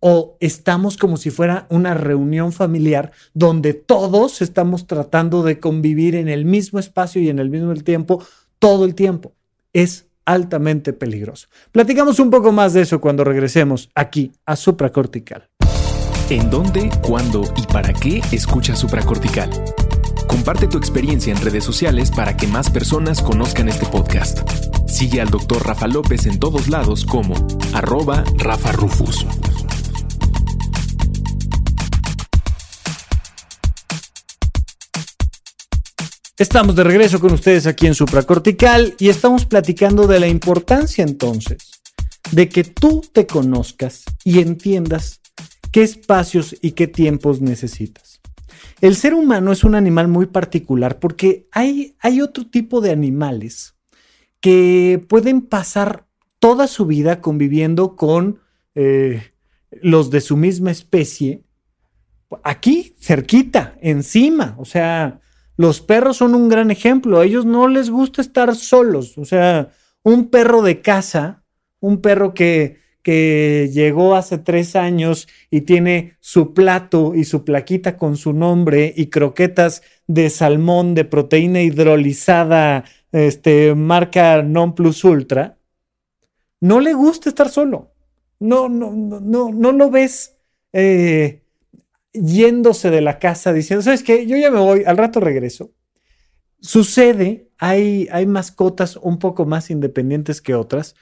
[0.00, 6.28] ¿O estamos como si fuera una reunión familiar donde todos estamos tratando de convivir en
[6.28, 8.24] el mismo espacio y en el mismo tiempo
[8.58, 9.34] todo el tiempo?
[9.74, 11.48] Es altamente peligroso.
[11.70, 15.50] Platicamos un poco más de eso cuando regresemos aquí a supracortical.
[16.30, 19.50] ¿En dónde, cuándo y para qué escucha supracortical?
[20.28, 24.48] Comparte tu experiencia en redes sociales para que más personas conozcan este podcast.
[24.88, 25.66] Sigue al Dr.
[25.66, 27.34] Rafa López en todos lados como
[27.74, 29.26] arroba Rafa Rufus.
[36.40, 41.82] Estamos de regreso con ustedes aquí en Supracortical y estamos platicando de la importancia entonces
[42.32, 45.20] de que tú te conozcas y entiendas
[45.70, 48.22] qué espacios y qué tiempos necesitas.
[48.80, 53.74] El ser humano es un animal muy particular porque hay, hay otro tipo de animales
[54.40, 56.06] que pueden pasar
[56.38, 58.40] toda su vida conviviendo con
[58.74, 59.34] eh,
[59.82, 61.44] los de su misma especie,
[62.42, 64.54] aquí, cerquita, encima.
[64.58, 65.20] O sea,
[65.60, 67.18] los perros son un gran ejemplo.
[67.18, 69.18] A ellos no les gusta estar solos.
[69.18, 69.68] O sea,
[70.02, 71.42] un perro de casa,
[71.80, 77.96] un perro que que llegó hace tres años y tiene su plato y su plaquita
[77.96, 85.56] con su nombre y croquetas de salmón de proteína hidrolizada, este, marca non plus ultra,
[86.60, 87.92] no le gusta estar solo.
[88.38, 90.36] No, no, no, no, no lo ves
[90.72, 91.42] eh,
[92.12, 94.26] yéndose de la casa diciendo, ¿sabes qué?
[94.26, 95.72] Yo ya me voy, al rato regreso.
[96.60, 100.94] Sucede, hay, hay mascotas un poco más independientes que otras,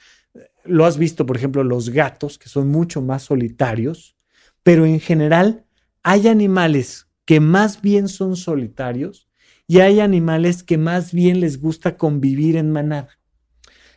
[0.65, 4.15] lo has visto, por ejemplo, los gatos, que son mucho más solitarios,
[4.63, 5.65] pero en general
[6.03, 9.27] hay animales que más bien son solitarios
[9.67, 13.19] y hay animales que más bien les gusta convivir en manada.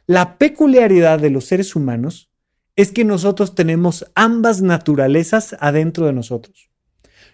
[0.06, 2.30] La peculiaridad de los seres humanos
[2.76, 6.71] es que nosotros tenemos ambas naturalezas adentro de nosotros.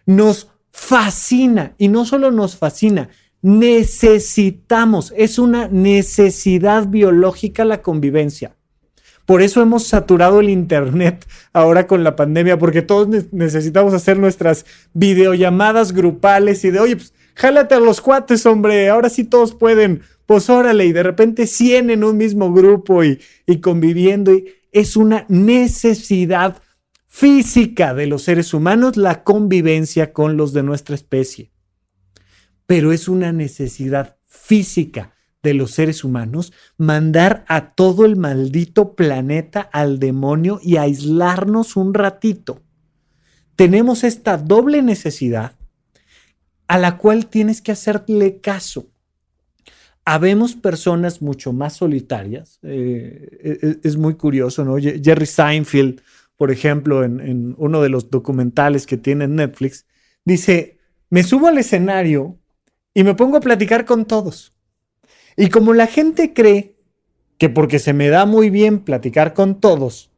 [0.09, 3.11] Nos fascina y no solo nos fascina,
[3.43, 8.57] necesitamos, es una necesidad biológica la convivencia.
[9.27, 14.65] Por eso hemos saturado el Internet ahora con la pandemia, porque todos necesitamos hacer nuestras
[14.95, 20.01] videollamadas grupales y de, oye, pues jálate a los cuates, hombre, ahora sí todos pueden,
[20.25, 24.33] pues órale, y de repente 100 en un mismo grupo y, y conviviendo.
[24.33, 26.63] Y es una necesidad
[27.09, 31.51] física de los seres humanos la convivencia con los de nuestra especie.
[32.67, 39.61] Pero es una necesidad física de los seres humanos, mandar a todo el maldito planeta
[39.61, 42.63] al demonio y aislarnos un ratito.
[43.57, 45.53] Tenemos esta doble necesidad
[46.67, 48.91] a la cual tienes que hacerle caso.
[50.05, 52.59] Habemos personas mucho más solitarias.
[52.63, 54.77] Eh, e, e, es, muy curioso, ¿no?
[54.77, 56.01] Jerry Seinfeld,
[56.39, 59.87] por ejemplo, en, uno de los documentales que tiene Netflix,
[60.25, 60.79] dice,
[61.11, 62.39] me subo al escenario
[62.95, 64.55] y me pongo a platicar con todos
[65.41, 66.75] y como la gente cree
[67.39, 70.11] que porque se me da muy bien platicar con todos,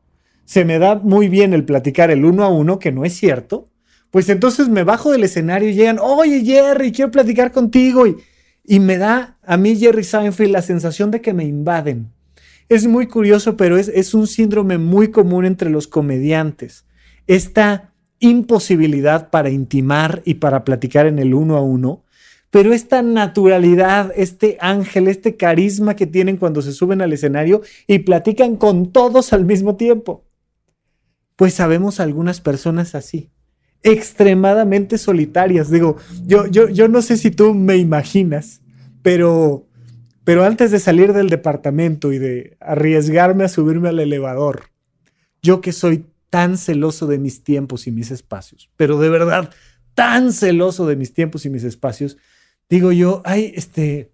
[0.46, 3.68] se me da muy bien el platicar el uno a uno, que no es cierto,
[4.10, 8.06] pues entonces me bajo del escenario y llegan, oye Jerry, quiero platicar contigo.
[8.06, 8.16] Y,
[8.64, 12.10] y me da a mí Jerry Seinfeld la sensación de que me invaden.
[12.70, 16.86] Es muy curioso, pero es, es un síndrome muy común entre los comediantes.
[17.26, 22.04] Esta imposibilidad para intimar y para platicar en el uno a uno
[22.50, 28.00] pero esta naturalidad, este ángel, este carisma que tienen cuando se suben al escenario y
[28.00, 30.24] platican con todos al mismo tiempo.
[31.36, 33.30] Pues sabemos algunas personas así,
[33.84, 35.70] extremadamente solitarias.
[35.70, 38.60] Digo, yo, yo, yo no sé si tú me imaginas,
[39.00, 39.64] pero,
[40.24, 44.70] pero antes de salir del departamento y de arriesgarme a subirme al elevador,
[45.42, 49.50] yo que soy tan celoso de mis tiempos y mis espacios, pero de verdad
[49.94, 52.16] tan celoso de mis tiempos y mis espacios,
[52.68, 54.12] digo yo, ay, este,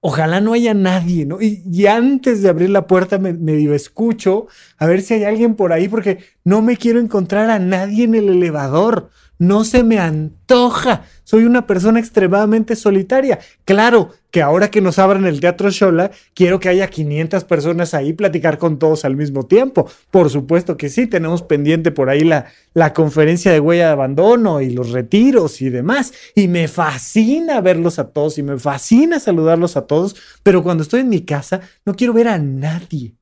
[0.00, 1.40] ojalá no haya nadie, ¿no?
[1.40, 4.46] Y, antes de abrir la puerta me, me, escucho
[4.78, 8.14] a ver si hay alguien por ahí, porque no me quiero encontrar a nadie en
[8.14, 11.04] el elevador no se me antoja.
[11.24, 13.38] Soy una persona extremadamente solitaria.
[13.64, 18.12] Claro que ahora que nos abran el Teatro Shola, quiero que haya 500 personas ahí
[18.12, 19.88] platicar con todos al mismo tiempo.
[20.10, 24.60] Por supuesto que sí, tenemos pendiente por ahí la, la conferencia de huella de abandono
[24.60, 26.12] y los retiros y demás.
[26.34, 31.00] Y me fascina verlos a todos y me fascina saludarlos a todos, pero cuando estoy
[31.00, 33.14] en mi casa no quiero ver a nadie.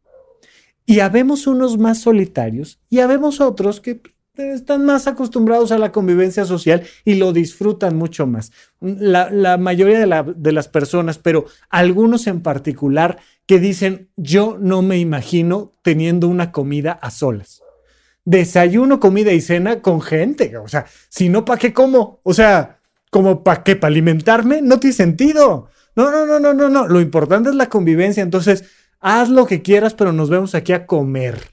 [0.84, 4.00] Y habemos unos más solitarios y habemos otros que
[4.36, 8.52] están más acostumbrados a la convivencia social y lo disfrutan mucho más.
[8.80, 14.98] La, mayoría de, de, las personas, pero algunos en particular, que dicen, yo no me
[14.98, 17.62] imagino teniendo una comida a solas.
[18.24, 20.56] Desayuno, comida y cena con gente.
[20.56, 22.20] O sea, si no, ¿para qué como?
[22.22, 22.78] O sea,
[23.10, 23.76] ¿como para qué?
[23.76, 24.62] ¿Para alimentarme?
[24.62, 25.68] No tiene sentido.
[25.94, 26.88] No, no, no, no, no, no.
[26.88, 28.22] Lo importante es la convivencia.
[28.22, 28.64] Entonces,
[29.00, 31.52] haz lo que quieras, pero nos vemos aquí a comer.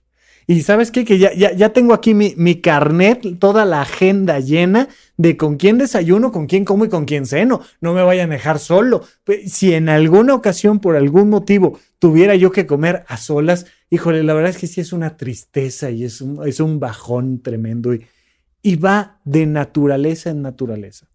[0.49, 1.05] Y sabes qué?
[1.05, 5.77] Que ya, ya, tengo aquí mi, mi, carnet, toda la agenda llena de con quién
[5.77, 7.61] desayuno, con quién como y con quién ceno.
[7.81, 9.03] No me vayan a dejar solo.
[9.45, 14.33] Si en alguna ocasión, por algún motivo, tuviera yo que comer a solas, híjole, la
[14.33, 17.93] verdad es que sí es una tristeza y es un, es un bajón tremendo.
[17.93, 18.07] Y,
[18.63, 21.11] y va de naturaleza en naturaleza.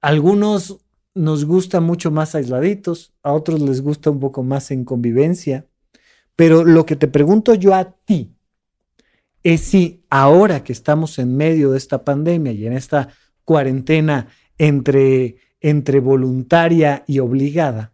[0.00, 0.80] Algunos
[1.14, 5.69] nos gusta mucho más aisladitos, a otros les gusta un poco más en convivencia
[6.40, 8.34] pero lo que te pregunto yo a ti
[9.42, 13.10] es si ahora que estamos en medio de esta pandemia y en esta
[13.44, 17.92] cuarentena entre, entre voluntaria y obligada,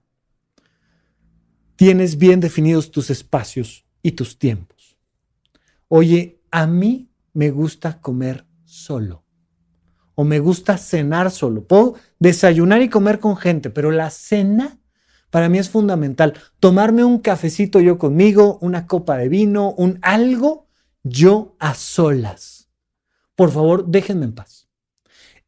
[1.74, 4.96] tienes bien definidos tus espacios y tus tiempos.
[5.88, 9.24] Oye, a mí me gusta comer solo
[10.14, 11.64] o me gusta cenar solo.
[11.64, 14.78] Puedo desayunar y comer con gente, pero la cena
[15.30, 20.68] para mí es fundamental tomarme un cafecito yo conmigo, una copa de vino, un algo,
[21.02, 22.68] yo a solas.
[23.34, 24.68] Por favor, déjenme en paz.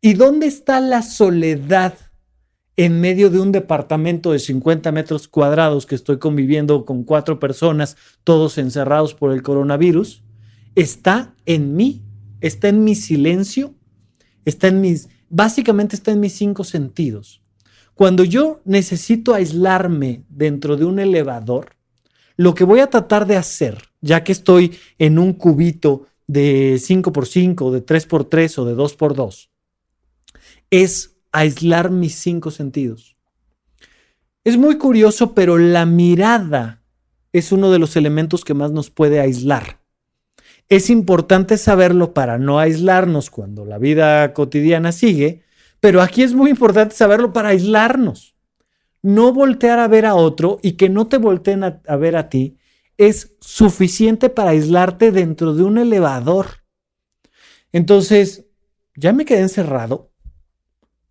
[0.00, 1.94] ¿Y dónde está la soledad
[2.76, 7.96] en medio de un departamento de 50 metros cuadrados que estoy conviviendo con cuatro personas,
[8.22, 10.22] todos encerrados por el coronavirus?
[10.76, 12.04] Está en mí,
[12.40, 13.74] está en mi silencio,
[14.44, 17.42] está en mis, básicamente está en mis cinco sentidos.
[17.98, 21.70] Cuando yo necesito aislarme dentro de un elevador,
[22.36, 27.72] lo que voy a tratar de hacer, ya que estoy en un cubito de 5x5,
[27.72, 29.48] de 3x3 o de 2x2,
[30.70, 33.16] es aislar mis cinco sentidos.
[34.44, 36.84] Es muy curioso, pero la mirada
[37.32, 39.80] es uno de los elementos que más nos puede aislar.
[40.68, 45.47] Es importante saberlo para no aislarnos cuando la vida cotidiana sigue,
[45.80, 48.34] pero aquí es muy importante saberlo para aislarnos.
[49.02, 52.56] No voltear a ver a otro y que no te volteen a, ver a ti
[52.96, 56.64] es suficiente para aislarte dentro de un elevador.
[57.72, 58.46] Entonces,
[58.96, 60.10] ya me quedé encerrado.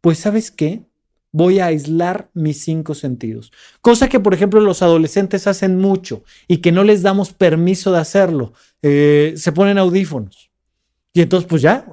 [0.02, 0.86] Pues sabes qué?
[1.32, 3.54] Voy a aislar mis cinco sentidos.
[3.80, 8.00] Cosa que, por ejemplo, los adolescentes hacen mucho y que no les damos permiso de
[8.00, 8.54] hacerlo.
[8.82, 10.47] Eh, se ponen audífonos
[11.14, 11.86] y entonces, pues ya,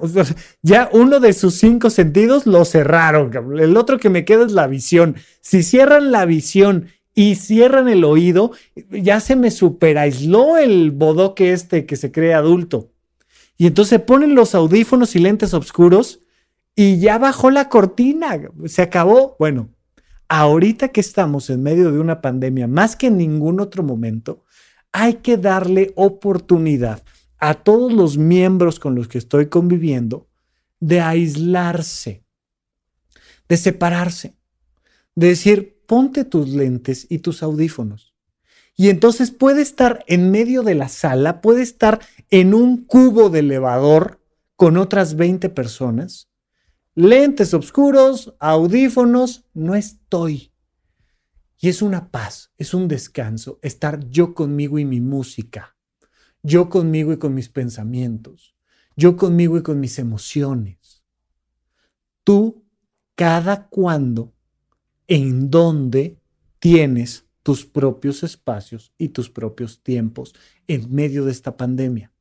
[0.61, 3.31] ya uno de sus cinco sentidos lo cerraron.
[3.59, 5.15] El otro que me queda es la visión.
[5.41, 8.51] Si cierran la visión y cierran el oído,
[8.91, 12.91] ya se me superaisló el bodoque este que se cree adulto.
[13.57, 16.19] Y entonces ponen los audífonos y lentes oscuros
[16.75, 18.39] y ya bajó la cortina.
[18.65, 19.37] Se acabó.
[19.39, 19.69] Bueno,
[20.27, 24.43] ahorita que estamos en medio de una pandemia, más que en ningún otro momento,
[24.91, 27.01] hay que darle oportunidad
[27.39, 30.27] a todos los miembros con los que estoy conviviendo
[30.79, 32.23] de aislarse,
[33.47, 34.35] de separarse,
[35.15, 38.15] de decir, ponte tus lentes y tus audífonos.
[38.75, 43.39] Y entonces puede estar en medio de la sala, puede estar en un cubo de
[43.39, 44.21] elevador
[44.55, 46.29] con otras 20 personas,
[46.93, 50.51] lentes oscuros, audífonos, no estoy.
[51.57, 55.74] Y es una paz, es un descanso, estar yo conmigo y mi música
[56.45, 58.55] yo conmigo y con mis pensamientos,
[58.95, 61.03] yo conmigo y con mis emociones.
[62.23, 62.63] Tú,
[63.15, 64.31] cada cuando,
[65.07, 66.19] en dónde
[66.59, 70.35] tienes tus propios espacios y tus propios tiempos
[70.67, 72.11] en medio de esta pandemia.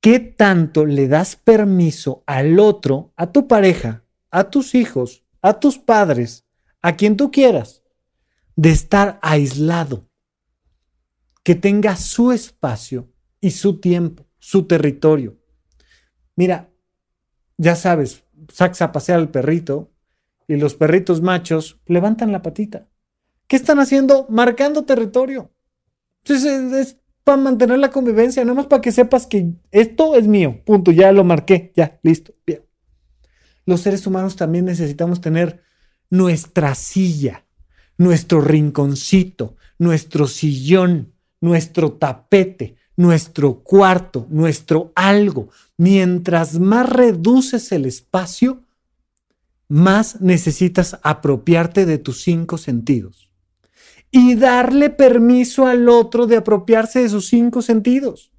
[0.00, 5.78] ¿Qué tanto le das permiso al otro, a tu pareja, a tus hijos, a tus
[5.78, 6.44] padres,
[6.82, 7.82] a quien tú quieras,
[8.54, 10.11] de estar aislado?
[11.42, 15.38] Que tenga su espacio y su tiempo, su territorio.
[16.36, 16.70] Mira,
[17.58, 19.92] ya sabes, sacas a pasear al perrito
[20.48, 22.88] y los perritos machos levantan la patita.
[23.46, 24.26] ¿Qué están haciendo?
[24.28, 25.52] Marcando territorio.
[26.24, 30.60] Entonces es, para mantener la convivencia, nada más para que sepas que esto es mío.
[30.64, 32.64] Punto, ya lo marqué, ya, listo, bien.
[33.64, 35.62] Los seres humanos también necesitamos tener
[36.10, 37.46] nuestra silla,
[37.96, 41.11] nuestro rinconcito, nuestro sillón,
[41.42, 45.50] nuestro tapete, nuestro cuarto, nuestro algo.
[45.76, 48.62] Mientras más reduces el espacio,
[49.68, 53.28] más necesitas apropiarte de tus cinco sentidos.
[54.14, 58.30] y darle permiso al otro de apropiarse de sus cinco sentidos.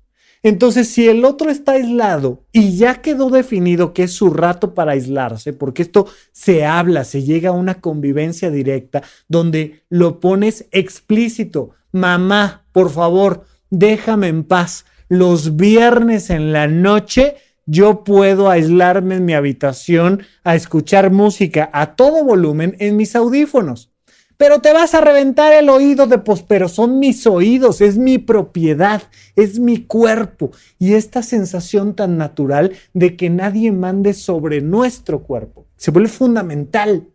[0.43, 4.91] Entonces, si el otro está aislado y ya quedó definido que es su rato para
[4.91, 11.72] aislarse, porque esto se habla, se llega a una convivencia directa donde lo pones explícito,
[11.91, 14.86] mamá, por favor, déjame en paz.
[15.07, 21.95] Los viernes en la noche yo puedo aislarme en mi habitación a escuchar música a
[21.95, 23.91] todo volumen en mis audífonos.
[24.36, 28.17] Pero te vas a reventar el oído de pos, pero son mis oídos, es mi
[28.17, 29.03] propiedad,
[29.38, 30.51] es mi cuerpo.
[30.80, 37.07] Y esta sensación tan natural de que nadie mande sobre nuestro cuerpo se vuelve fundamental.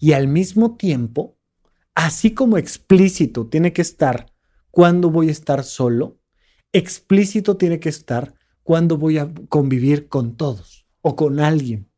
[0.00, 1.37] Y al mismo tiempo,
[1.98, 4.26] así como explícito tiene que estar
[4.70, 6.20] cuando voy a estar solo,
[6.72, 11.88] explícito tiene que estar cuando voy a convivir con todos o con alguien.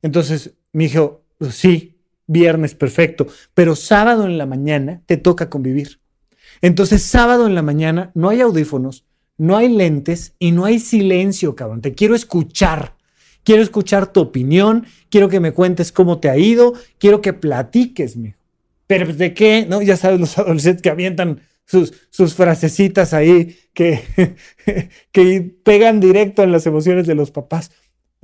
[0.00, 6.00] Entonces me dijo, sí, viernes perfecto, pero sábado en la mañana te toca convivir.
[6.62, 9.04] Entonces sábado en la mañana no hay audífonos,
[9.36, 11.82] no hay lentes y no hay silencio, cabrón.
[11.82, 12.96] Te quiero escuchar.
[13.42, 18.16] Quiero escuchar tu opinión, quiero que me cuentes cómo te ha ido, quiero que platiques,
[18.16, 18.43] mijo.
[18.86, 19.66] Pero ¿de qué?
[19.68, 24.36] No, ya sabes los adolescentes que avientan sus, sus frasecitas ahí que,
[25.12, 27.70] que pegan directo en las emociones de los papás.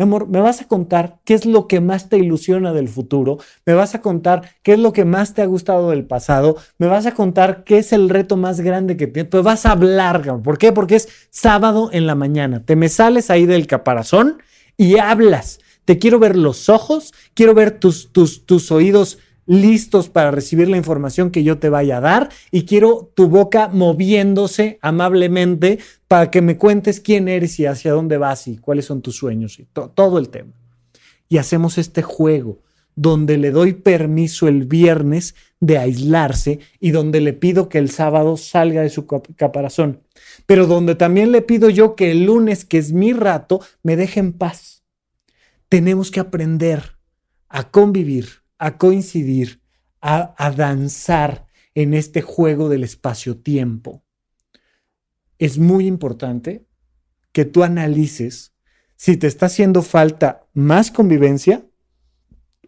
[0.01, 3.37] Mi amor, me vas a contar qué es lo que más te ilusiona del futuro,
[3.67, 6.87] me vas a contar qué es lo que más te ha gustado del pasado, me
[6.87, 10.41] vas a contar qué es el reto más grande que tienes, pues vas a hablar,
[10.43, 10.73] ¿por qué?
[10.73, 14.39] Porque es sábado en la mañana, te me sales ahí del caparazón
[14.79, 15.59] y hablas.
[15.85, 19.19] Te quiero ver los ojos, quiero ver tus, tus, tus oídos
[19.51, 23.67] listos para recibir la información que yo te vaya a dar y quiero tu boca
[23.67, 29.03] moviéndose amablemente para que me cuentes quién eres y hacia dónde vas y cuáles son
[29.03, 30.53] tus sueños y todo el tema.
[31.29, 32.61] Y hacemos este juego
[32.95, 38.37] donde le doy permiso el viernes de aislarse y donde le pido que el sábado
[38.37, 39.05] salga de su
[39.37, 40.01] caparazón,
[40.47, 44.21] pero donde también le pido yo que el lunes, que es mi rato, me deje
[44.21, 44.85] en paz.
[45.69, 46.99] Tenemos que aprender
[47.49, 49.63] a convivir a coincidir,
[50.03, 54.05] a, danzar en este juego del espacio-tiempo.
[55.39, 56.67] Es muy importante
[57.33, 58.53] que tú analices
[58.97, 61.65] si te está haciendo falta más convivencia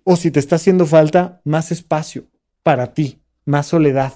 [0.03, 2.27] o si te está haciendo falta más espacio
[2.63, 4.15] para ti, más soledad.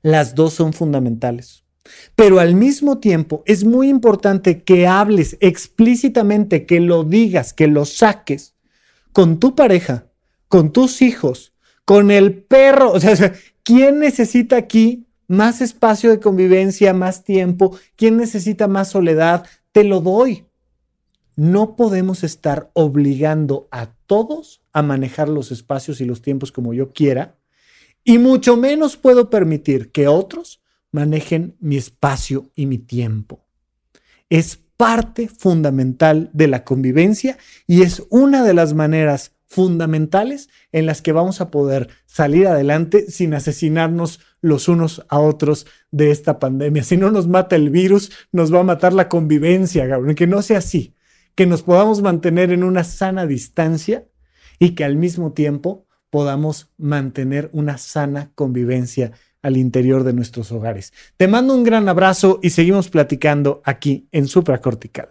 [0.00, 1.64] Las dos son fundamentales.
[2.14, 7.84] Pero al mismo tiempo es muy importante que hables explícitamente, que lo digas, que lo
[7.84, 8.54] saques
[9.12, 10.06] con tu pareja
[10.48, 11.52] con tus hijos,
[11.84, 12.92] con el perro.
[12.94, 17.76] O sea, ¿quién necesita aquí más espacio de convivencia, más tiempo?
[17.96, 19.46] ¿Quién necesita más soledad?
[19.72, 20.46] Te lo doy.
[21.36, 26.92] No podemos estar obligando a todos a manejar los espacios y los tiempos como yo
[26.92, 27.36] quiera,
[28.04, 33.44] y mucho menos puedo permitir que otros manejen mi espacio y mi tiempo.
[34.30, 37.36] Es parte fundamental de la convivencia
[37.66, 43.10] y es una de las maneras fundamentales en las que vamos a poder salir adelante
[43.10, 46.82] sin asesinarnos los unos a otros de esta pandemia.
[46.82, 50.16] Si no nos mata el virus, nos va a matar la convivencia, Gabriel.
[50.16, 50.94] Que no sea así,
[51.34, 54.06] que nos podamos mantener en una sana distancia
[54.58, 60.92] y que al mismo tiempo podamos mantener una sana convivencia al interior de nuestros hogares.
[61.16, 65.10] Te mando un gran abrazo y seguimos platicando aquí en Supracortical.